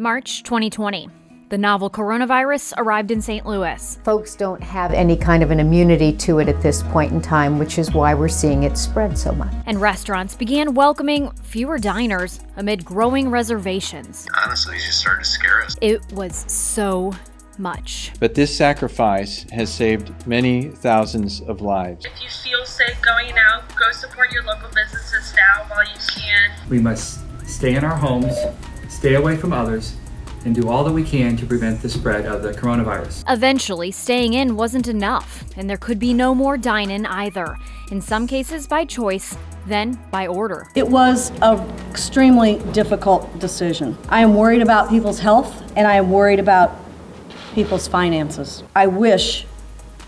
[0.00, 1.08] March 2020.
[1.48, 3.44] The novel coronavirus arrived in St.
[3.44, 3.98] Louis.
[4.04, 7.58] Folks don't have any kind of an immunity to it at this point in time,
[7.58, 9.52] which is why we're seeing it spread so much.
[9.66, 14.28] And restaurants began welcoming fewer diners amid growing reservations.
[14.44, 15.74] Honestly, it just started to scare us.
[15.80, 17.12] It was so
[17.58, 18.12] much.
[18.20, 22.04] But this sacrifice has saved many thousands of lives.
[22.04, 26.52] If you feel safe going out, go support your local businesses now while you can.
[26.70, 27.18] We must
[27.48, 28.36] stay in our homes,
[28.98, 29.94] stay away from others,
[30.44, 33.22] and do all that we can to prevent the spread of the coronavirus.
[33.28, 37.56] Eventually, staying in wasn't enough, and there could be no more dine in either.
[37.92, 40.68] In some cases by choice, then by order.
[40.74, 43.96] It was an extremely difficult decision.
[44.08, 46.76] I am worried about people's health, and I am worried about
[47.54, 48.64] people's finances.
[48.74, 49.46] I wish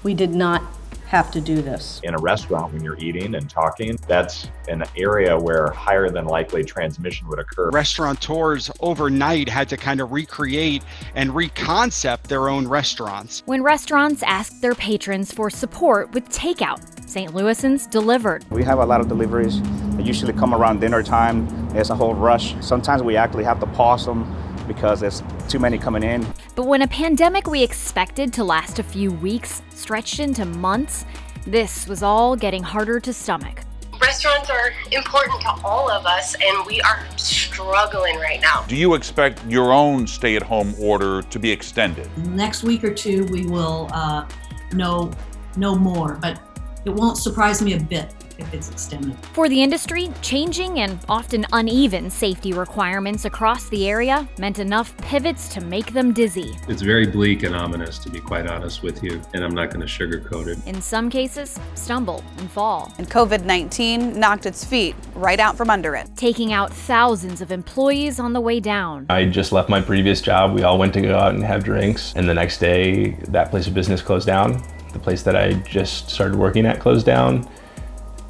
[0.03, 0.65] we did not
[1.11, 2.01] have to do this.
[2.05, 6.63] In a restaurant, when you're eating and talking, that's an area where higher than likely
[6.63, 7.69] transmission would occur.
[7.71, 10.85] Restaurateurs overnight had to kind of recreate
[11.17, 13.43] and reconcept their own restaurants.
[13.47, 17.33] When restaurants asked their patrons for support with takeout, St.
[17.33, 18.49] Louisans delivered.
[18.49, 19.61] We have a lot of deliveries.
[19.97, 21.49] They usually come around dinner time.
[21.71, 22.55] There's a whole rush.
[22.61, 24.33] Sometimes we actually have to pause them
[24.71, 26.25] because there's too many coming in.
[26.55, 31.05] But when a pandemic we expected to last a few weeks stretched into months,
[31.45, 33.63] this was all getting harder to stomach.
[34.01, 38.65] Restaurants are important to all of us, and we are struggling right now.
[38.69, 42.09] Do you expect your own stay at home order to be extended?
[42.29, 44.29] Next week or two, we will uh,
[44.73, 45.11] know,
[45.57, 46.41] know more, but
[46.85, 49.17] it won't surprise me a bit if it's extended.
[49.33, 55.49] For the industry, changing and often uneven safety requirements across the area meant enough pivots
[55.51, 56.57] to make them dizzy.
[56.69, 59.87] It's very bleak and ominous, to be quite honest with you, and I'm not going
[59.87, 60.59] to sugarcoat it.
[60.67, 62.93] In some cases, stumble and fall.
[62.99, 67.53] And COVID 19 knocked its feet right out from under it, taking out thousands of
[67.53, 69.07] employees on the way down.
[69.11, 70.55] I just left my previous job.
[70.55, 73.67] We all went to go out and have drinks, and the next day, that place
[73.67, 74.63] of business closed down.
[74.93, 77.49] The place that I just started working at closed down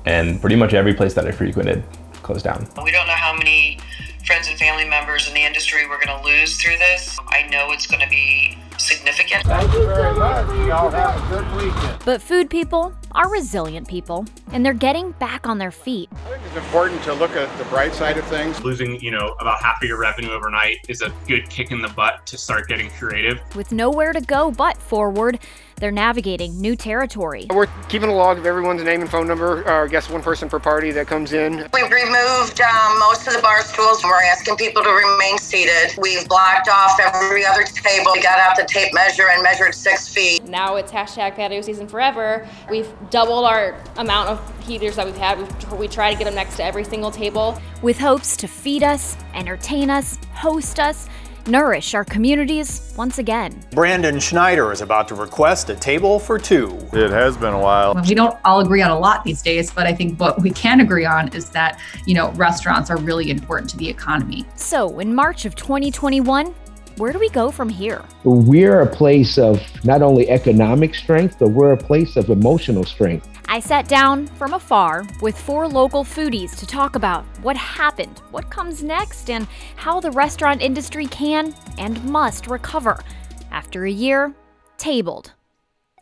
[0.06, 1.82] and pretty much every place that I frequented
[2.22, 2.66] closed down.
[2.82, 3.78] We don't know how many
[4.24, 7.18] friends and family members in the industry we're going to lose through this.
[7.28, 9.44] I know it's going to be significant.
[9.44, 10.46] Thank you very much.
[10.66, 11.98] Y'all have a good weekend.
[12.04, 16.08] But food people are resilient people, and they're getting back on their feet.
[16.12, 18.62] I think it's important to look at the bright side of things.
[18.62, 21.88] Losing, you know, about half of your revenue overnight is a good kick in the
[21.88, 23.40] butt to start getting creative.
[23.56, 25.40] With nowhere to go but forward,
[25.80, 27.46] they're navigating new territory.
[27.50, 30.48] We're keeping a log of everyone's name and phone number, or I guess one person
[30.48, 31.66] per party that comes in.
[31.72, 34.04] We've removed um, most of the bar stools.
[34.04, 35.96] We're asking people to remain seated.
[35.98, 38.12] We've blocked off every other table.
[38.12, 40.44] We got out the tape measure and measured six feet.
[40.44, 42.46] Now it's hashtag patio season forever.
[42.68, 45.38] We've doubled our amount of heaters that we've had.
[45.38, 47.60] We've, we try to get them next to every single table.
[47.80, 51.08] With hopes to feed us, entertain us, host us,
[51.50, 53.60] nourish our communities once again.
[53.72, 56.78] Brandon Schneider is about to request a table for two.
[56.92, 57.94] It has been a while.
[58.06, 60.80] We don't all agree on a lot these days, but I think what we can
[60.80, 64.46] agree on is that, you know, restaurants are really important to the economy.
[64.54, 66.54] So, in March of 2021,
[66.96, 68.04] where do we go from here?
[68.24, 73.28] We're a place of not only economic strength, but we're a place of emotional strength.
[73.48, 78.48] I sat down from afar with four local foodies to talk about what happened, what
[78.48, 83.02] comes next, and how the restaurant industry can and must recover
[83.50, 84.34] after a year
[84.78, 85.32] tabled.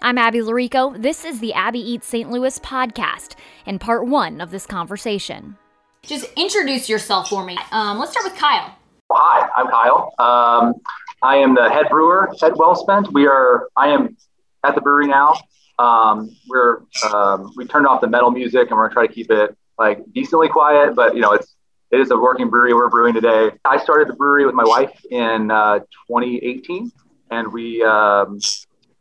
[0.00, 1.00] I'm Abby Larico.
[1.00, 2.30] This is the Abby Eats St.
[2.30, 3.34] Louis podcast
[3.66, 5.56] and part one of this conversation.
[6.02, 7.58] Just introduce yourself for me.
[7.72, 8.77] Um, let's start with Kyle.
[9.10, 10.12] Hi, I'm Kyle.
[10.18, 10.74] Um,
[11.22, 13.10] I am the head brewer at Wellspent.
[13.10, 13.68] We are.
[13.74, 14.18] I am
[14.66, 15.34] at the brewery now.
[15.78, 16.80] Um, we're
[17.10, 20.04] um, we turned off the metal music and we're gonna try to keep it like
[20.12, 21.56] decently quiet, but you know it's
[21.90, 23.50] it is a working brewery we're brewing today.
[23.64, 26.92] I started the brewery with my wife in uh, 2018,
[27.30, 28.38] and we um,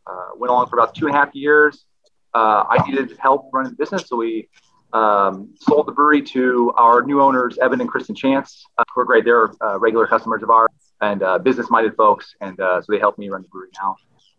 [0.06, 1.84] uh, went along for about two and a half years.
[2.32, 4.48] Uh, I needed help running the business, so we
[4.92, 8.64] um, sold the brewery to our new owners, Evan and Kristen Chance.
[8.76, 9.24] Uh, who are great.
[9.24, 10.70] They're uh, regular customers of ours
[11.00, 13.96] and uh, business-minded folks, and so they help me run the brewery now.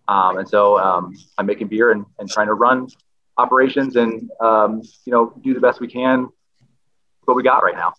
[0.07, 2.87] Um, and so um, I'm making beer and, and trying to run
[3.37, 6.31] operations and, um, you know, do the best we can with
[7.25, 7.93] what we got right now.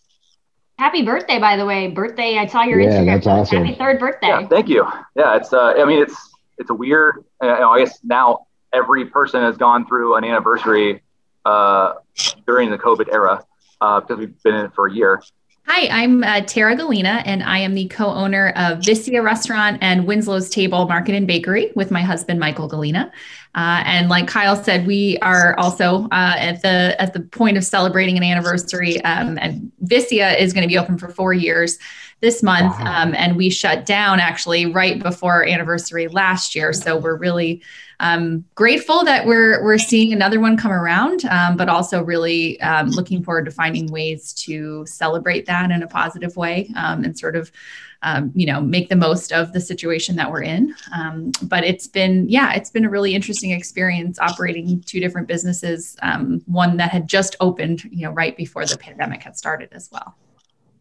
[0.77, 1.87] Happy birthday, by the way.
[1.89, 2.37] Birthday.
[2.37, 3.07] I saw your yeah, Instagram.
[3.07, 3.65] That's awesome.
[3.65, 4.29] Happy third birthday.
[4.29, 4.85] Yeah, thank you.
[5.15, 6.17] Yeah, it's, uh, I mean, it's,
[6.59, 10.25] it's a weird, uh, you know, I guess now every person has gone through an
[10.25, 11.03] anniversary
[11.45, 11.95] uh,
[12.47, 13.45] during the COVID era
[13.81, 15.23] uh, because we've been in it for a year.
[15.67, 20.05] Hi, I'm uh, Tara Gallina, and I am the co owner of Vicia Restaurant and
[20.05, 23.13] Winslow's Table Market and Bakery with my husband, Michael Gallina.
[23.55, 27.65] Uh, and like Kyle said, we are also uh, at the at the point of
[27.65, 29.01] celebrating an anniversary.
[29.05, 31.79] Um, and Vicia is going to be open for four years
[32.21, 36.73] this month, um, and we shut down actually right before our anniversary last year.
[36.73, 37.63] So we're really
[38.01, 42.91] um, grateful that we're we're seeing another one come around, um, but also really um,
[42.91, 47.37] looking forward to finding ways to celebrate that in a positive way um, and sort
[47.37, 47.53] of
[48.03, 50.75] um, you know make the most of the situation that we're in.
[50.95, 55.97] Um, but it's been yeah it's been a really interesting experience operating two different businesses
[56.03, 59.91] um, one that had just opened you know right before the pandemic had started as
[59.93, 60.17] well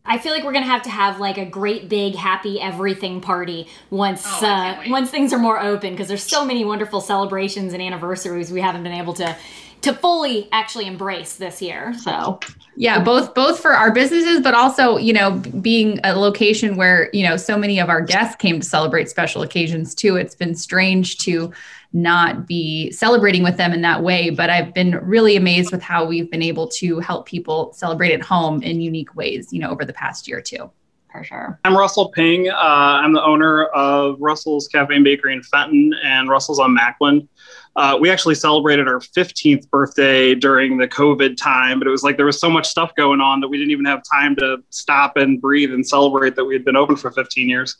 [0.09, 3.67] I feel like we're gonna have to have like a great big happy everything party
[3.91, 7.81] once oh, uh, once things are more open because there's so many wonderful celebrations and
[7.81, 9.38] anniversaries we haven't been able to
[9.81, 11.94] to fully actually embrace this year.
[11.94, 12.39] So
[12.75, 17.23] yeah, both both for our businesses, but also you know being a location where you
[17.23, 20.15] know so many of our guests came to celebrate special occasions too.
[20.15, 21.53] It's been strange to
[21.91, 26.06] not be celebrating with them in that way, but I've been really amazed with how
[26.06, 29.51] we've been able to help people celebrate at home in unique ways.
[29.51, 30.71] You know, over the past year too.
[31.12, 31.59] For sure.
[31.65, 32.50] I'm Russell Ping.
[32.50, 37.27] Uh, I'm the owner of Russell's Cafe and Bakery in Fenton and Russell's on Macklind.
[37.75, 42.18] Uh, we actually celebrated our 15th birthday during the COVID time, but it was like
[42.18, 45.18] there was so much stuff going on that we didn't even have time to stop
[45.18, 47.77] and breathe and celebrate that we had been open for 15 years.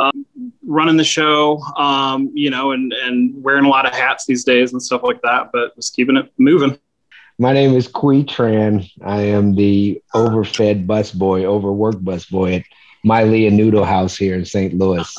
[0.00, 0.24] Um,
[0.66, 4.72] running the show, um, you know, and, and wearing a lot of hats these days
[4.72, 6.78] and stuff like that, but just keeping it moving.
[7.38, 8.90] My name is Qui Tran.
[9.04, 12.64] I am the overfed busboy, overworked busboy at
[13.04, 14.72] Miley Nudo House here in St.
[14.72, 15.18] Louis.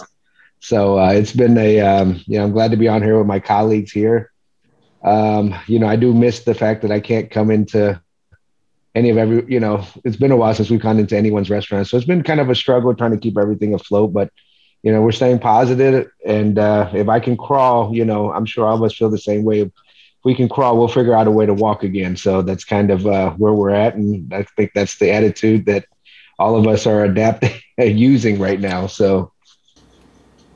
[0.61, 3.27] So uh, it's been a, um, you know, I'm glad to be on here with
[3.27, 4.31] my colleagues here.
[5.03, 8.01] Um, you know, I do miss the fact that I can't come into
[8.95, 11.87] any of every, you know, it's been a while since we've gone into anyone's restaurant.
[11.87, 14.31] So it's been kind of a struggle trying to keep everything afloat, but,
[14.83, 15.39] you know, we're staying.
[16.25, 19.17] And uh, if I can crawl, you know, I'm sure all of us feel the
[19.17, 19.61] same way.
[19.61, 19.71] If
[20.23, 22.15] we can crawl, we'll figure out a way to walk again.
[22.15, 23.95] So that's kind of uh, where we're at.
[23.95, 25.85] And I think that's the attitude that
[26.39, 28.87] all of us are adapting, using right now.
[28.87, 29.31] So,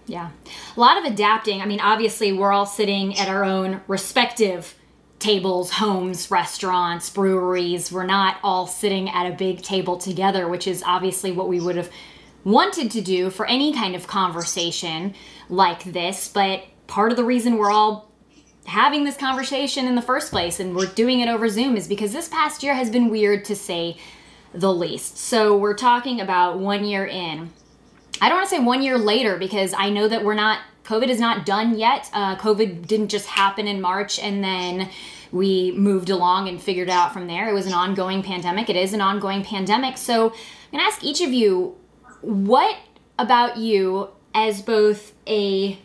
[0.08, 0.32] yeah.
[0.76, 1.62] A lot of adapting.
[1.62, 4.76] I mean, obviously, we're all sitting at our own respective
[5.20, 7.92] tables, homes, restaurants, breweries.
[7.92, 11.78] We're not all sitting at a big table together, which is obviously what we would
[11.78, 11.90] have
[12.46, 15.14] wanted to do for any kind of conversation
[15.50, 16.30] like this.
[16.30, 18.12] But part of the reason we're all
[18.66, 22.14] having this conversation in the first place and we're doing it over Zoom is because
[22.14, 23.98] this past year has been weird to say
[24.54, 25.18] the least.
[25.18, 27.52] So we're talking about one year in
[28.22, 31.10] I don't want to say one year later because I know that we're not, COVID
[31.10, 32.10] is not done yet.
[32.14, 34.90] Uh, COVID didn't just happen in March and then
[35.32, 37.50] we moved along and figured out from there.
[37.50, 38.70] It was an ongoing pandemic.
[38.70, 39.98] It is an ongoing pandemic.
[39.98, 41.76] So I'm going to ask each of you
[42.26, 42.78] what
[43.20, 45.78] about you as both a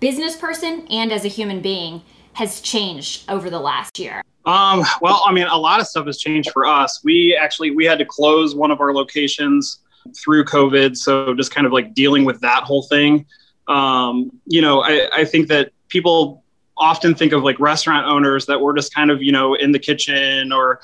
[0.00, 2.02] business person and as a human being
[2.34, 4.22] has changed over the last year?
[4.46, 7.00] Um, well, I mean, a lot of stuff has changed for us.
[7.04, 9.80] We actually we had to close one of our locations
[10.16, 10.96] through COVID.
[10.96, 13.26] So just kind of like dealing with that whole thing.
[13.66, 16.42] Um, you know, I, I think that people
[16.78, 19.78] often think of like restaurant owners that were just kind of, you know, in the
[19.78, 20.80] kitchen or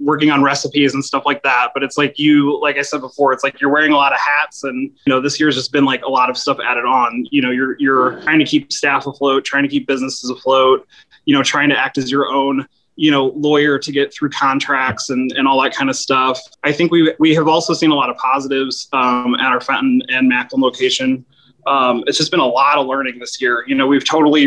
[0.00, 1.70] working on recipes and stuff like that.
[1.74, 4.18] But it's like you, like I said before, it's like you're wearing a lot of
[4.18, 7.26] hats, and you know this year's just been like a lot of stuff added on.
[7.30, 10.86] You know, you're you're trying to keep staff afloat, trying to keep businesses afloat.
[11.24, 12.66] You know, trying to act as your own
[12.96, 16.70] you know lawyer to get through contracts and, and all that kind of stuff i
[16.70, 20.30] think we we have also seen a lot of positives um, at our fenton and
[20.30, 21.24] macklind location
[21.66, 24.46] um, it's just been a lot of learning this year you know we've totally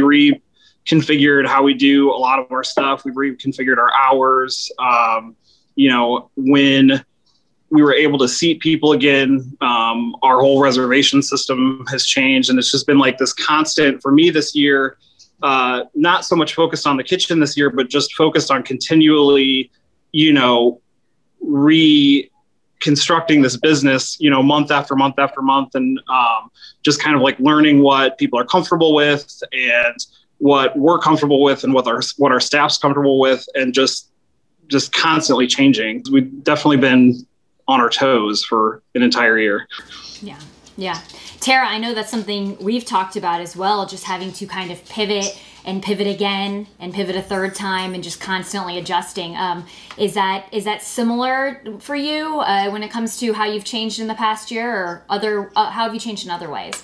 [0.88, 3.06] reconfigured how we do a lot of our stuff.
[3.06, 5.36] We've reconfigured our hours um,
[5.76, 7.04] you know when
[7.70, 12.58] we were able to seat people again um, our whole reservation system has changed and
[12.58, 14.98] it's just been like this constant for me this year
[15.44, 19.70] uh, not so much focused on the kitchen this year, but just focused on continually,
[20.12, 20.82] you know,
[21.42, 26.50] reconstructing this business, you know, month after month after month, and um,
[26.82, 29.96] just kind of like learning what people are comfortable with and
[30.40, 34.10] what we're comfortable with and what our what our staff's comfortable with, and just
[34.68, 36.04] just constantly changing.
[36.12, 37.26] We've definitely been
[37.68, 39.68] on our toes for an entire year.
[40.22, 40.40] Yeah.
[40.78, 41.02] Yeah.
[41.40, 44.84] Tara, I know that's something we've talked about as well, just having to kind of
[44.86, 49.36] pivot and pivot again and pivot a third time and just constantly adjusting.
[49.36, 49.66] Um,
[49.98, 54.00] is that is that similar for you uh, when it comes to how you've changed
[54.00, 55.52] in the past year, or other?
[55.56, 56.80] Uh, how have you changed in other ways?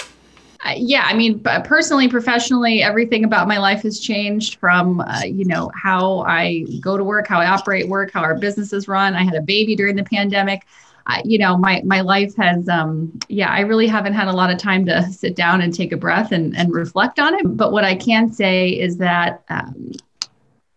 [0.76, 5.70] Yeah, I mean, personally, professionally, everything about my life has changed from, uh, you know,
[5.76, 9.14] how I go to work, how I operate work, how our businesses run.
[9.14, 10.66] I had a baby during the pandemic.
[11.26, 14.58] You know, my my life has, um, yeah, I really haven't had a lot of
[14.58, 17.44] time to sit down and take a breath and and reflect on it.
[17.46, 19.44] But what I can say is that.
[19.50, 19.92] Um,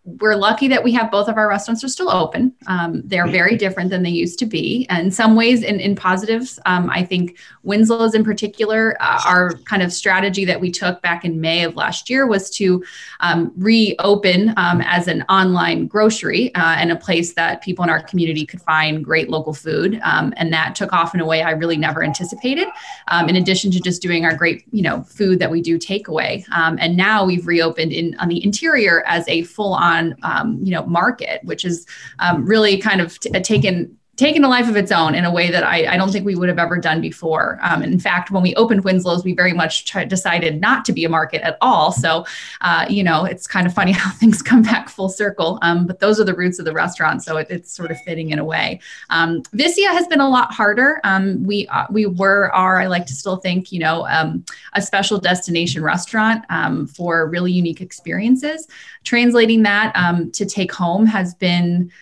[0.06, 2.54] we're lucky that we have both of our restaurants are still open.
[2.68, 4.86] Um, they're very different than they used to be.
[4.88, 9.54] And in some ways, in, in positives, um, I think Winslow's in particular, uh, our
[9.64, 12.84] kind of strategy that we took back in May of last year was to
[13.18, 18.00] um, reopen um, as an online grocery uh, and a place that people in our
[18.00, 20.00] community could find great local food.
[20.04, 22.68] Um, and that took off in a way I really never anticipated.
[23.08, 26.44] Um, in addition to just doing our great, you know, food that we do takeaway.
[26.52, 30.70] and now we've reopened in on the interior as a full on on um, you
[30.70, 31.86] know market, which is
[32.18, 35.50] um, really kind of t- taken taken a life of its own in a way
[35.50, 37.58] that I, I don't think we would have ever done before.
[37.62, 41.08] Um, in fact, when we opened Winslow's, we very much decided not to be a
[41.08, 41.92] market at all.
[41.92, 42.24] So,
[42.62, 45.58] uh, you know, it's kind of funny how things come back full circle.
[45.60, 48.30] Um, but those are the roots of the restaurant, so it, it's sort of fitting
[48.30, 48.80] in a way.
[49.10, 51.00] Um, Vicia has been a lot harder.
[51.04, 54.80] Um, we uh, we were are I like to still think you know um, a
[54.80, 58.66] special destination restaurant um, for really unique experiences.
[59.04, 59.92] Translating that
[60.32, 61.92] to take home has been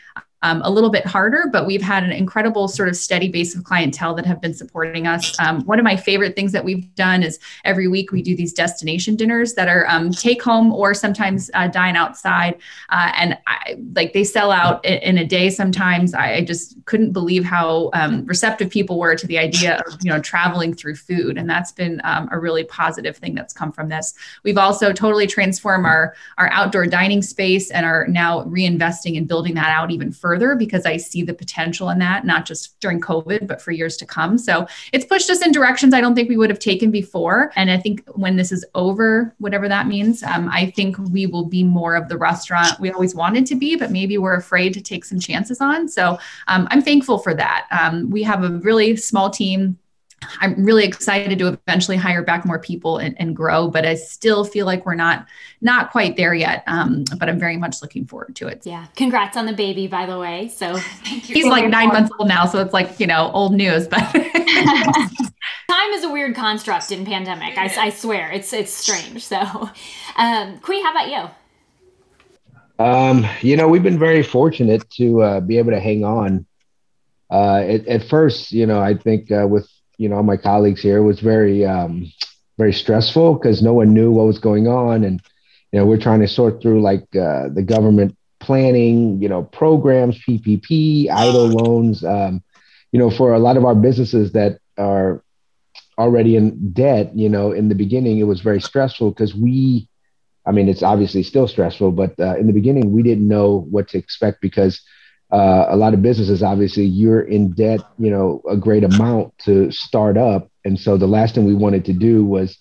[0.44, 3.64] um, a little bit harder, but we've had an incredible sort of steady base of
[3.64, 5.34] clientele that have been supporting us.
[5.40, 8.52] Um, one of my favorite things that we've done is every week we do these
[8.52, 12.58] destination dinners that are um, take home or sometimes uh, dine outside.
[12.90, 16.12] Uh, and I, like they sell out in, in a day sometimes.
[16.12, 20.10] I, I, just couldn't believe how um, receptive people were to the idea of, you
[20.10, 21.38] know, traveling through food.
[21.38, 24.12] And that's been um, a really positive thing that's come from this.
[24.42, 29.54] We've also totally transformed our, our outdoor dining space and are now reinvesting and building
[29.54, 33.00] that out even further further because I see the potential in that, not just during
[33.00, 34.36] COVID, but for years to come.
[34.36, 37.52] So it's pushed us in directions I don't think we would have taken before.
[37.54, 41.46] And I think when this is over, whatever that means, um, I think we will
[41.46, 44.80] be more of the restaurant we always wanted to be, but maybe we're afraid to
[44.80, 45.86] take some chances on.
[45.86, 47.68] So um, I'm thankful for that.
[47.70, 49.78] Um, we have a really small team
[50.40, 54.44] I'm really excited to eventually hire back more people and, and, grow, but I still
[54.44, 55.26] feel like we're not
[55.60, 56.62] not quite there yet.
[56.66, 58.62] Um, but I'm very much looking forward to it.
[58.64, 60.48] Yeah, congrats on the baby, by the way.
[60.48, 63.88] So he's like nine months old now, so it's like you know old news.
[63.88, 63.98] But
[65.70, 67.58] time is a weird construct in pandemic.
[67.58, 69.24] I, I swear it's it's strange.
[69.24, 69.38] So,
[70.16, 71.30] um, Qui, how about you?
[72.78, 76.46] Um, you know, we've been very fortunate to uh, be able to hang on.
[77.30, 81.02] Uh, at, at, first, you know, I think uh, with you know my colleagues here
[81.02, 82.10] was very um,
[82.58, 85.20] very stressful because no one knew what was going on, and
[85.72, 90.18] you know we're trying to sort through like uh, the government planning, you know, programs,
[90.18, 92.04] PPP, EIDL loans.
[92.04, 92.42] Um,
[92.92, 95.24] you know, for a lot of our businesses that are
[95.98, 99.88] already in debt, you know, in the beginning it was very stressful because we,
[100.46, 103.88] I mean, it's obviously still stressful, but uh, in the beginning we didn't know what
[103.88, 104.80] to expect because
[105.30, 109.70] uh, a lot of businesses, obviously, you're in debt, you know, a great amount to
[109.70, 110.50] start up.
[110.64, 112.58] And so the last thing we wanted to do was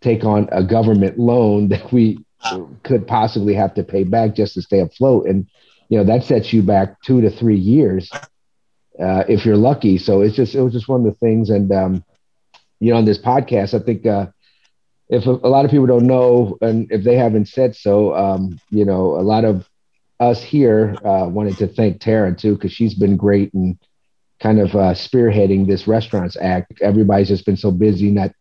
[0.00, 2.18] take on a government loan that we
[2.82, 5.26] could possibly have to pay back just to stay afloat.
[5.26, 5.46] And,
[5.88, 8.10] you know, that sets you back two to three years
[9.00, 9.98] uh, if you're lucky.
[9.98, 11.50] So it's just, it was just one of the things.
[11.50, 12.04] And, um,
[12.80, 14.26] you know, on this podcast, I think, uh,
[15.08, 18.60] if a, a, lot of people don't know, and if they haven't said so, um,
[18.70, 19.68] you know, a lot of
[20.20, 23.78] us here uh, wanted to thank Tara too, because she's been great and
[24.40, 26.80] kind of uh, spearheading this restaurants act.
[26.80, 28.32] Everybody's just been so busy not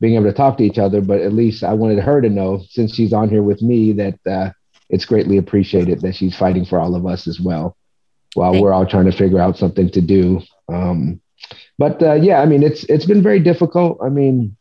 [0.00, 2.62] being able to talk to each other, but at least I wanted her to know,
[2.68, 4.50] since she's on here with me, that uh,
[4.90, 7.76] it's greatly appreciated that she's fighting for all of us as well,
[8.34, 10.40] while Thank we're all trying to figure out something to do.
[10.68, 11.20] Um,
[11.78, 13.98] but uh, yeah, I mean, it's it's been very difficult.
[14.02, 14.56] I mean,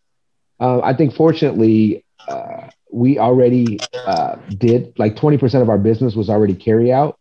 [0.60, 6.30] uh, I think fortunately, uh, we already uh, did like 20% of our business was
[6.30, 7.20] already carry out.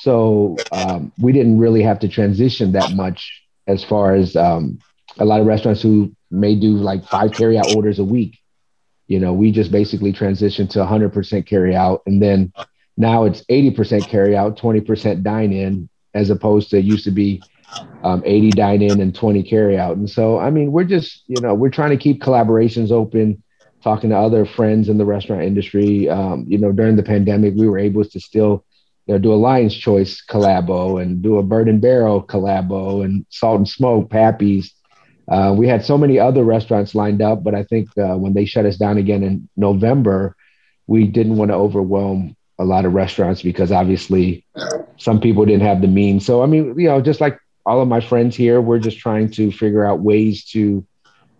[0.00, 4.78] So um, we didn't really have to transition that much as far as um,
[5.18, 8.38] a lot of restaurants who may do like five carry out orders a week.
[9.08, 12.00] You know, we just basically transitioned to 100% carry out.
[12.06, 12.50] And then
[12.96, 17.42] now it's 80% carry out, 20% dine in, as opposed to used to be
[18.02, 19.98] um, 80 dine in and 20 carry out.
[19.98, 23.42] And so, I mean, we're just, you know, we're trying to keep collaborations open
[23.82, 26.08] talking to other friends in the restaurant industry.
[26.08, 28.64] Um, you know, during the pandemic, we were able to still,
[29.06, 33.24] you know, do a Lion's Choice collabo and do a Byrd and Barrel collabo and
[33.30, 34.74] Salt and Smoke, Pappy's.
[35.28, 38.44] Uh, we had so many other restaurants lined up, but I think uh, when they
[38.44, 40.36] shut us down again in November,
[40.86, 44.44] we didn't want to overwhelm a lot of restaurants because obviously
[44.96, 46.26] some people didn't have the means.
[46.26, 49.30] So, I mean, you know, just like all of my friends here, we're just trying
[49.32, 50.84] to figure out ways to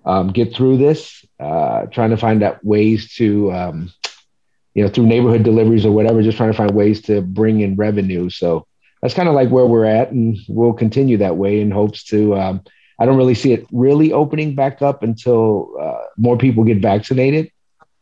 [0.04, 3.92] um, get through this, uh, trying to find out ways to, um,
[4.74, 7.76] you know, through neighborhood deliveries or whatever, just trying to find ways to bring in
[7.76, 8.30] revenue.
[8.30, 8.66] So
[9.02, 12.36] that's kind of like where we're at, and we'll continue that way in hopes to.
[12.36, 12.62] Um,
[12.98, 17.50] I don't really see it really opening back up until uh, more people get vaccinated.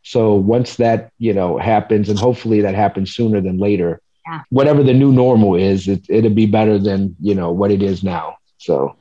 [0.03, 4.41] So once that you know happens, and hopefully that happens sooner than later, Yeah.
[4.49, 8.03] whatever the new normal is, it, it'll be better than you know what it is
[8.03, 8.37] now.
[8.57, 8.95] So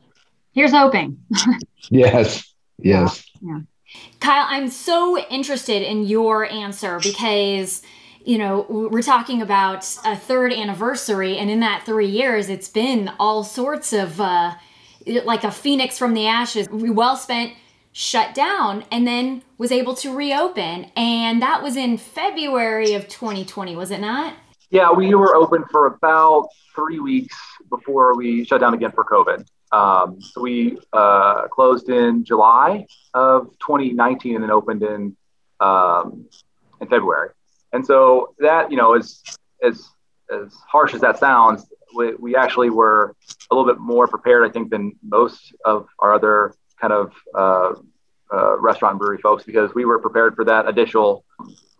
[0.55, 1.19] Here's hoping.
[1.90, 2.48] yes,
[2.78, 3.25] yes.
[3.40, 3.61] Yeah.
[4.20, 7.82] Kyle, I'm so interested in your answer because,
[8.25, 13.11] you know, we're talking about a third anniversary, and in that three years, it's been
[13.18, 14.54] all sorts of uh,
[15.06, 16.68] like a phoenix from the ashes.
[16.68, 17.54] We Wellspent
[17.92, 20.87] shut down and then was able to reopen.
[20.97, 24.35] And that was in February of 2020, was it not?
[24.70, 27.37] Yeah, we were open for about three weeks
[27.70, 29.47] before we shut down again for COVID.
[29.72, 35.16] Um, so we uh, closed in July of 2019 and then opened in
[35.60, 36.26] um,
[36.80, 37.30] in February.
[37.72, 39.22] And so that you know, as
[39.62, 39.88] as
[40.30, 43.14] as harsh as that sounds, we, we actually were
[43.50, 47.72] a little bit more prepared, I think, than most of our other kind of uh,
[48.32, 51.25] uh, restaurant and brewery folks because we were prepared for that additional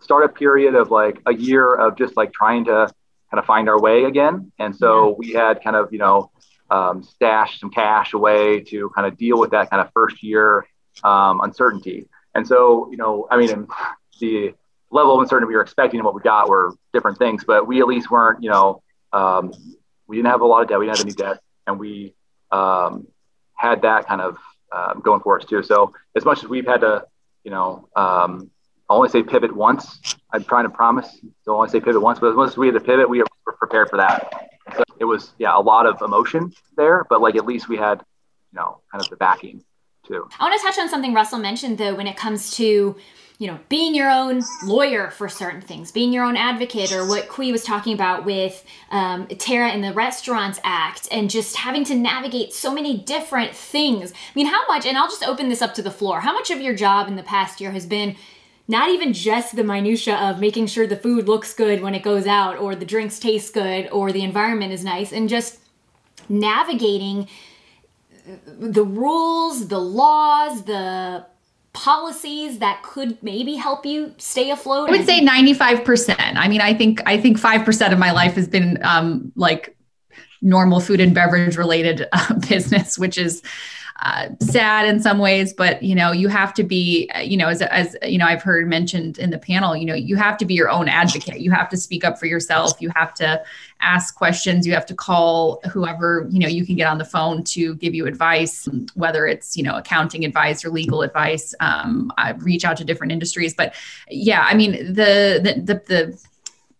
[0.01, 2.91] startup period of like a year of just like trying to
[3.29, 4.51] kind of find our way again.
[4.57, 6.31] And so we had kind of, you know,
[6.69, 10.65] um, stashed some cash away to kind of deal with that kind of first year
[11.03, 12.07] um, uncertainty.
[12.35, 13.67] And so, you know, I mean,
[14.19, 14.53] the
[14.91, 17.79] level of uncertainty we were expecting and what we got were different things, but we
[17.79, 18.81] at least weren't, you know,
[19.13, 19.51] um,
[20.07, 20.79] we didn't have a lot of debt.
[20.79, 22.15] We didn't have any debt, and we
[22.51, 23.07] um,
[23.53, 24.37] had that kind of
[24.71, 25.61] um, going for us too.
[25.63, 27.05] So as much as we've had to,
[27.43, 28.49] you know, um,
[28.89, 29.99] I only say pivot once.
[30.31, 31.19] I'm trying to promise.
[31.43, 33.19] So I only say pivot once, but as much as we had to pivot, we
[33.19, 34.49] were prepared for that.
[34.75, 38.03] So it was, yeah, a lot of emotion there, but like at least we had,
[38.51, 39.63] you know, kind of the backing
[40.07, 40.27] too.
[40.39, 42.95] I want to touch on something Russell mentioned though when it comes to
[43.37, 47.29] you know being your own lawyer for certain things being your own advocate or what
[47.29, 51.95] Qui was talking about with um, Tara in the Restaurants Act and just having to
[51.95, 55.73] navigate so many different things I mean how much and I'll just open this up
[55.75, 58.15] to the floor how much of your job in the past year has been
[58.69, 62.27] not even just the minutia of making sure the food looks good when it goes
[62.27, 65.59] out or the drinks taste good or the environment is nice and just
[66.29, 67.27] navigating
[68.45, 71.25] the rules, the laws, the
[71.73, 74.89] policies that could maybe help you stay afloat?
[74.89, 76.15] I would say 95%.
[76.19, 79.75] I mean, I think I think 5% of my life has been um, like
[80.43, 83.41] normal food and beverage related uh, business, which is
[84.01, 87.61] uh, sad in some ways, but you know, you have to be, you know, as,
[87.61, 90.53] as you know, I've heard mentioned in the panel, you know, you have to be
[90.53, 91.41] your own advocate.
[91.41, 92.79] You have to speak up for yourself.
[92.79, 93.43] You have to
[93.81, 94.65] ask questions.
[94.65, 97.93] You have to call whoever, you know, you can get on the phone to give
[97.93, 101.53] you advice, whether it's, you know, accounting advice or legal advice.
[101.59, 103.73] Um, reach out to different industries, but
[104.09, 106.28] yeah, I mean, the, the, the, the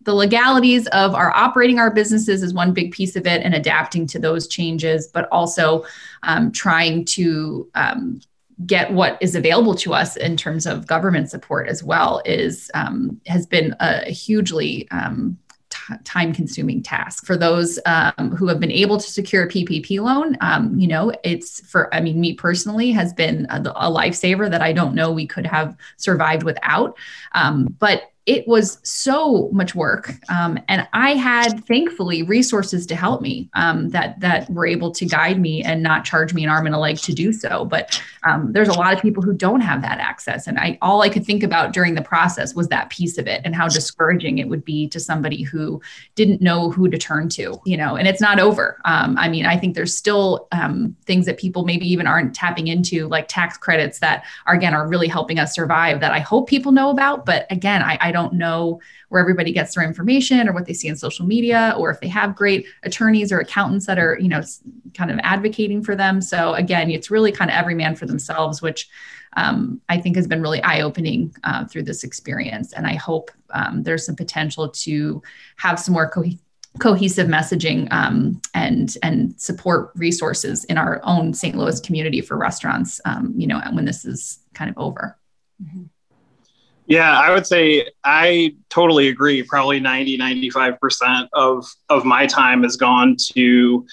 [0.02, 4.08] the legalities of our operating our businesses is one big piece of it and adapting
[4.08, 5.86] to those changes but also
[6.24, 8.22] um, trying to um,
[8.66, 13.20] get what is available to us in terms of government support as well is um,
[13.26, 15.38] has been a hugely um,
[16.04, 17.26] time consuming task.
[17.26, 21.12] For those um, who have been able to secure a ppp loan um, you know
[21.24, 25.12] it's for i mean me personally has been a, a lifesaver that i don't know
[25.12, 26.98] we could have survived without.
[27.80, 33.50] But it was so much work um, and i had thankfully resources to help me
[33.56, 36.76] um, that that were able to guide me and not charge me an arm and
[36.76, 37.66] a leg to do so.
[37.66, 41.02] But um, there's a lot of people who don't have that access and i all
[41.02, 44.40] i could think about during the process was that piece of it and how discouraging
[44.40, 45.82] it would be to somebody who
[46.16, 48.80] didn't know who to turn to you know and it's not over.
[48.84, 52.68] Um, i mean i think there's still um, things that people maybe even aren't tapping
[52.68, 56.50] into like tax credits that are again are really helping us survive that i hope
[56.50, 57.26] people know about.
[57.26, 58.80] But again i, I don't don't know
[59.10, 62.08] where everybody gets their information or what they see on social media or if they
[62.08, 64.42] have great attorneys or accountants that are you know
[64.94, 66.22] kind of advocating for them.
[66.22, 68.90] So again it's really kind of every man for themselves which
[69.38, 72.74] um, i think has been really eye-opening uh, through this experience.
[72.74, 75.22] And i hope um, there's some potential to
[75.58, 76.38] have some more co-
[76.80, 83.02] cohesive messaging um, and and support resources in our own st louis community for restaurants
[83.06, 85.18] um, you know when this is kind of over.
[85.62, 85.84] Mm-hmm.
[86.90, 89.44] Yeah, I would say I totally agree.
[89.44, 93.86] Probably 90, 95% of, of my time has gone to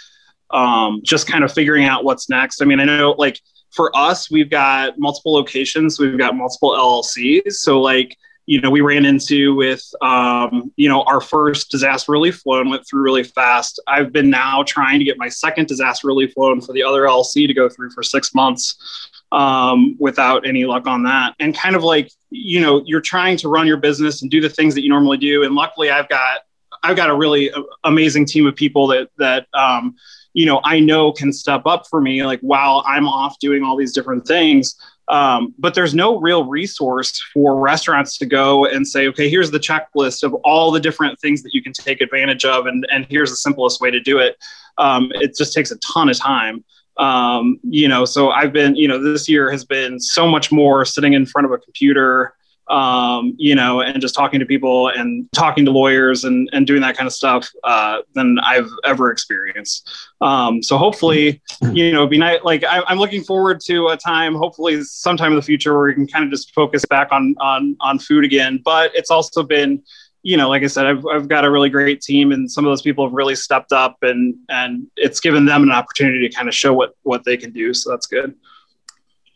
[0.51, 2.63] um, just kind of figuring out what's next.
[2.63, 3.39] I mean, I know like
[3.71, 7.53] for us, we've got multiple locations, we've got multiple LLCs.
[7.53, 12.47] So, like, you know, we ran into with, um, you know, our first disaster relief
[12.47, 13.79] loan went through really fast.
[13.89, 17.47] I've been now trying to get my second disaster relief loan for the other LLC
[17.47, 21.35] to go through for six months um, without any luck on that.
[21.39, 24.49] And kind of like, you know, you're trying to run your business and do the
[24.49, 25.45] things that you normally do.
[25.45, 26.41] And luckily, I've got
[26.83, 27.51] I've got a really
[27.85, 29.95] amazing team of people that that um,
[30.33, 33.77] you know I know can step up for me like while I'm off doing all
[33.77, 34.75] these different things.
[35.09, 39.61] Um, but there's no real resource for restaurants to go and say, okay, here's the
[39.61, 43.31] checklist of all the different things that you can take advantage of, and and here's
[43.31, 44.37] the simplest way to do it.
[44.79, 46.65] Um, it just takes a ton of time
[46.99, 50.85] um, you know so i've been you know this year has been so much more
[50.85, 52.35] sitting in front of a computer
[52.69, 56.81] um, you know, and just talking to people and talking to lawyers and, and doing
[56.81, 59.89] that kind of stuff uh, than I've ever experienced.
[60.21, 61.41] Um, so hopefully,
[61.73, 62.41] you know, be nice.
[62.43, 65.95] Like I, am looking forward to a time, hopefully sometime in the future where we
[65.95, 68.61] can kind of just focus back on, on, on food again.
[68.65, 69.83] But it's also been,
[70.27, 72.71] you know, like I said, I've, I've got a really great team and some of
[72.73, 76.49] those people have really stepped up and, and it's given them an opportunity to kind
[76.49, 77.73] of show what, what they can do.
[77.73, 78.35] So that's good.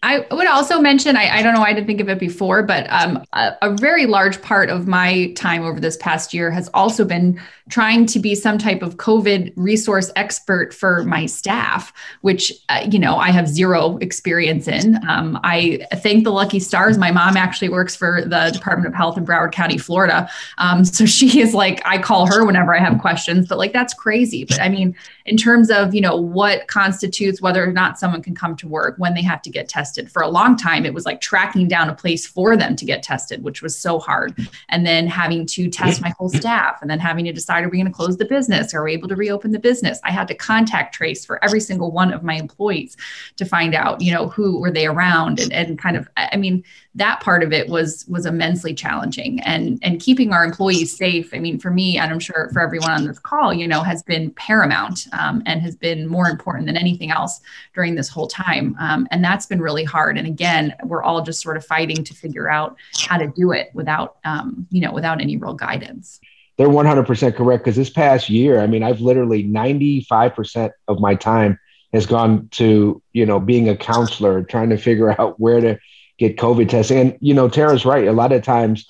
[0.02, 2.62] I would also mention, I, I, don't know, why I didn't think of it before,
[2.62, 6.70] but um, a, a, very large part of my time over this past year has
[6.72, 12.50] also been trying to be some type of COVID resource expert for my staff, which,
[12.70, 14.98] uh, you know, I have zero experience in.
[15.06, 16.96] Um, I thank the lucky stars.
[16.96, 20.30] My mom actually works for the Department of Health in Broward County, Florida.
[20.56, 23.92] Um, so she is like, I call her whenever I have questions, but like, that's
[23.92, 24.44] crazy.
[24.44, 28.34] But I mean, in terms of, you know, what constitutes whether or not someone can
[28.34, 30.10] come to work when they have to get tested tested.
[30.10, 33.02] For a long time, it was like tracking down a place for them to get
[33.02, 34.36] tested, which was so hard.
[34.68, 37.78] And then having to test my whole staff and then having to decide are we
[37.78, 38.74] going to close the business?
[38.74, 39.98] Are we able to reopen the business?
[40.04, 42.96] I had to contact trace for every single one of my employees
[43.36, 46.64] to find out, you know, who were they around and, and kind of, I mean,
[46.94, 51.38] that part of it was was immensely challenging and and keeping our employees safe i
[51.38, 54.32] mean for me and i'm sure for everyone on this call you know has been
[54.32, 57.40] paramount um, and has been more important than anything else
[57.74, 61.40] during this whole time um, and that's been really hard and again we're all just
[61.40, 65.20] sort of fighting to figure out how to do it without um, you know without
[65.20, 66.20] any real guidance
[66.56, 71.58] they're 100% correct because this past year i mean i've literally 95% of my time
[71.92, 75.78] has gone to you know being a counselor trying to figure out where to
[76.20, 76.98] get COVID testing.
[76.98, 78.06] And, you know, Tara's right.
[78.06, 78.86] A lot of times,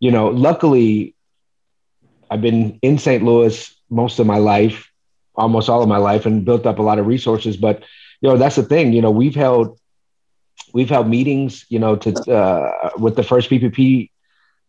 [0.00, 1.14] you know, luckily,
[2.28, 3.22] I've been in St.
[3.22, 4.90] Louis most of my life,
[5.34, 7.56] almost all of my life, and built up a lot of resources.
[7.56, 7.84] But,
[8.20, 8.92] you know, that's the thing.
[8.92, 9.78] You know, we've held
[10.72, 14.10] we've held meetings, you know, to uh, with the first PPP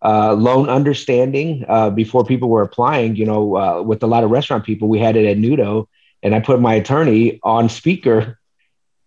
[0.03, 3.15] uh, loan understanding uh, before people were applying.
[3.15, 5.87] You know, uh, with a lot of restaurant people, we had it at Nudo,
[6.21, 8.39] and I put my attorney on speaker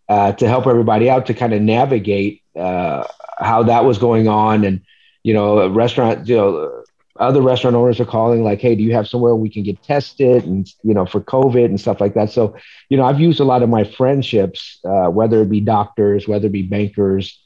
[0.09, 3.05] uh, to help everybody out to kind of navigate uh,
[3.39, 4.65] how that was going on.
[4.65, 4.81] And,
[5.23, 6.85] you know, restaurant, you know,
[7.19, 10.45] other restaurant owners are calling like, Hey, do you have somewhere we can get tested
[10.45, 12.31] and, you know, for COVID and stuff like that.
[12.31, 12.57] So,
[12.89, 16.47] you know, I've used a lot of my friendships, uh, whether it be doctors, whether
[16.47, 17.41] it be bankers,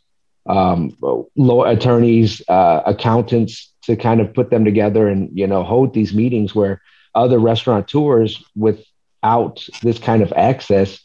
[0.46, 0.96] um,
[1.36, 6.12] law attorneys, uh, accountants to kind of put them together and, you know, hold these
[6.14, 6.80] meetings where
[7.14, 11.00] other restaurateurs without this kind of access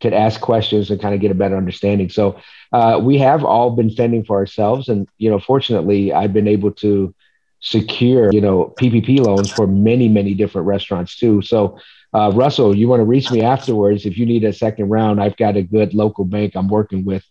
[0.00, 2.08] could ask questions and kind of get a better understanding.
[2.08, 2.40] So
[2.72, 6.72] uh, we have all been fending for ourselves, and you know, fortunately, I've been able
[6.72, 7.14] to
[7.60, 11.42] secure you know PPP loans for many many different restaurants too.
[11.42, 11.78] So.
[12.14, 15.20] Uh, Russell, you want to reach me afterwards if you need a second round.
[15.20, 17.22] I've got a good local bank I'm working with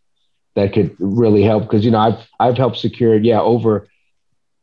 [0.54, 3.88] that could really help because you know I've I've helped secure yeah over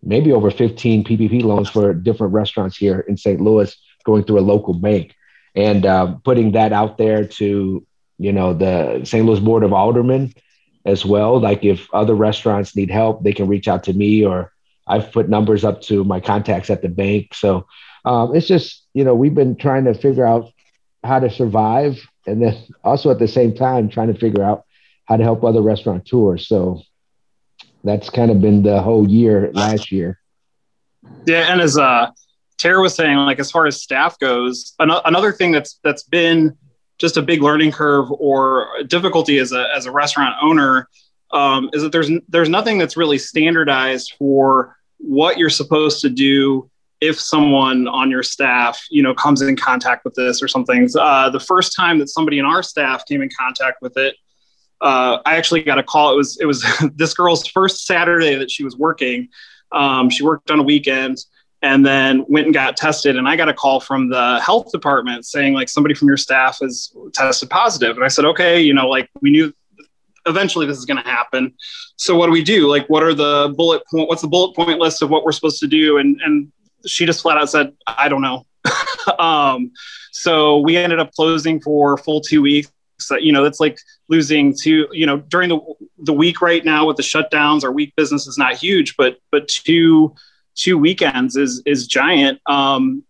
[0.05, 3.41] maybe over 15 PPP loans for different restaurants here in St.
[3.41, 5.17] Louis going through a local bank
[5.57, 7.85] and uh, putting that out there to
[8.19, 9.27] you know, the St.
[9.27, 10.33] Louis Board of Aldermen
[10.85, 11.41] as well.
[11.41, 14.53] Like if other restaurants need help, they can reach out to me or
[14.87, 17.35] I've put numbers up to my contacts at the bank.
[17.35, 17.67] So
[18.05, 20.51] um, it's just, you know, we've been trying to figure out
[21.03, 24.65] how to survive and then also at the same time trying to figure out
[25.05, 26.49] how to help other restaurateurs.
[26.49, 26.83] So
[27.83, 30.19] that's kind of been the whole year last year.
[31.27, 32.11] Yeah, and as uh,
[32.57, 36.57] Tara was saying, like as far as staff goes, an- another thing that's that's been
[36.99, 40.89] just a big learning curve or difficulty as a, as a restaurant owner
[41.35, 46.71] um, is that there's there's nothing that's really standardized for what you're supposed to do
[47.01, 50.89] if someone on your staff you know comes in contact with this or something.
[50.99, 54.17] Uh, the first time that somebody in our staff came in contact with it
[54.85, 56.13] uh, i actually got a call.
[56.13, 59.29] It was it was this girl's first saturday that she was working.
[59.73, 61.19] Um, she worked on a weekend
[61.63, 63.17] and then went and got tested.
[63.17, 66.59] And i got a call from the health department saying like somebody from your staff
[66.61, 67.97] has tested positive.
[67.97, 69.53] And i said okay you know like we knew
[70.27, 71.55] eventually this is going to happen.
[71.97, 72.69] So what do we do?
[72.69, 75.61] Like what are the bullet point what's the bullet point list of what we're supposed
[75.61, 75.99] to do?
[75.99, 76.53] And and
[76.87, 78.47] she just flat out said i don't know.
[79.19, 79.71] Um,
[80.13, 82.73] so we ended up closing for full two weeks.
[82.99, 85.61] So, you know that's like losing two you know during the
[85.99, 89.49] the week right now with the shutdowns our week business is not huge but but
[89.49, 90.15] two
[90.55, 92.41] two weekends is is giant.
[92.47, 93.05] Um,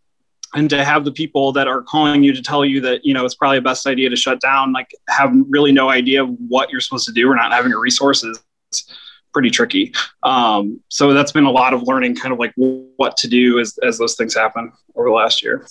[0.55, 3.25] and to have the people that are calling you to tell you that you know
[3.25, 6.81] it's probably the best idea to shut down like have really no idea what you're
[6.81, 8.43] supposed to do or not having your resources
[9.35, 9.93] pretty tricky.
[10.23, 13.77] Um, so that's been a lot of learning kind of like what to do as,
[13.83, 15.67] as those things happen over the last year.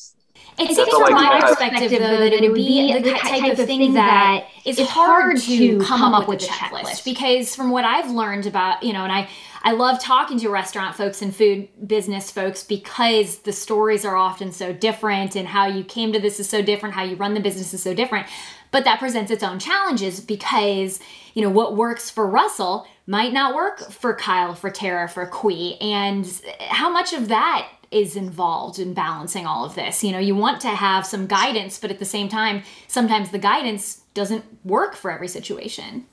[0.59, 4.45] It seems from my perspective, though, that it would be the type of thing that
[4.65, 7.03] is hard to come up with a checklist.
[7.03, 9.27] Because from what I've learned about, you know, and I,
[9.65, 14.51] I love talking to restaurant folks and food business folks because the stories are often
[14.51, 17.39] so different and how you came to this is so different, how you run the
[17.39, 18.27] business is so different.
[18.71, 20.99] But that presents its own challenges because,
[21.33, 25.79] you know, what works for Russell might not work for Kyle, for Tara, for Qui.
[25.79, 30.03] And how much of that is involved in balancing all of this.
[30.03, 33.37] You know, you want to have some guidance, but at the same time, sometimes the
[33.37, 36.05] guidance doesn't work for every situation.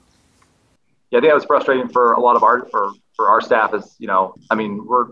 [1.11, 3.75] Yeah, I think that was frustrating for a lot of our for for our staff.
[3.75, 5.09] Is you know, I mean, we're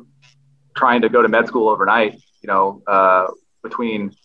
[0.74, 2.14] trying to go to med school overnight.
[2.42, 3.26] You know, uh,
[3.62, 4.16] between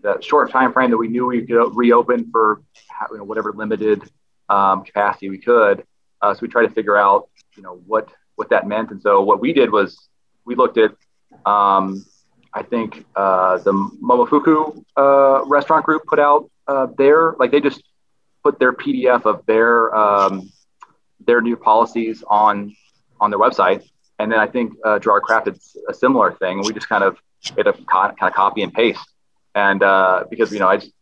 [0.00, 2.62] the short time frame that we knew we could reopen for
[3.10, 4.02] you know, whatever limited
[4.48, 5.82] um, capacity we could.
[6.22, 8.92] Uh, so we tried to figure out, you know, what what that meant.
[8.92, 10.08] And so what we did was
[10.44, 10.92] we looked at
[11.44, 12.04] um,
[12.52, 17.82] I think uh, the Momofuku uh, restaurant group put out uh, their like they just
[18.44, 20.48] put their PDF of their um,
[21.26, 22.76] their new policies on
[23.20, 23.82] on their website,
[24.18, 26.62] and then I think uh, Gerard crafted a similar thing.
[26.64, 27.16] We just kind of
[27.56, 29.06] did a kind of copy and paste,
[29.54, 30.92] and uh, because you know I just,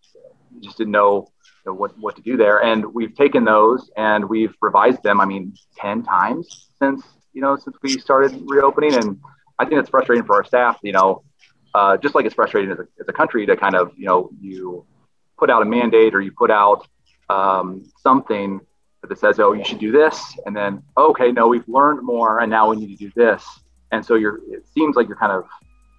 [0.61, 1.29] just didn't know,
[1.65, 5.21] you know what what to do there, and we've taken those and we've revised them.
[5.21, 9.19] I mean, ten times since you know since we started reopening and
[9.59, 11.23] I think it's frustrating for our staff, you know,
[11.75, 14.31] uh, just like it's frustrating as a, as a country to kind of, you know,
[14.41, 14.85] you
[15.39, 16.87] put out a mandate or you put out
[17.29, 18.61] um, something
[19.13, 20.39] that says, oh, you should do this.
[20.47, 23.45] And then, okay, no, we've learned more and now we need to do this.
[23.91, 25.45] And so you're, it seems like you're kind of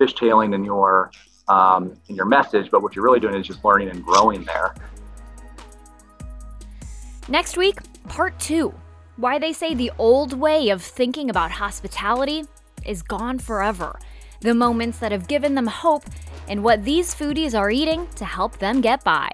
[0.02, 1.12] fishtailing in your,
[1.48, 4.74] um, in your message, but what you're really doing is just learning and growing there.
[7.30, 8.74] Next week, part two
[9.18, 12.46] why they say the old way of thinking about hospitality
[12.84, 14.00] is gone forever.
[14.42, 16.04] The moments that have given them hope
[16.48, 19.30] and what these foodies are eating to help them get by.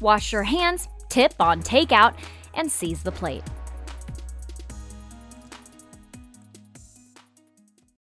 [0.00, 2.14] Wash your hands, tip on takeout,
[2.56, 3.42] and seize the plate.